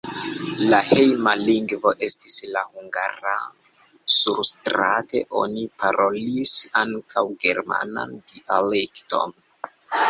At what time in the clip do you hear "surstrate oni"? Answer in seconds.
4.17-5.67